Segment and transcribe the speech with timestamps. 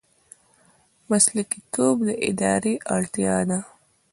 [1.09, 3.59] مسلکي توب د ادارې اړتیا ده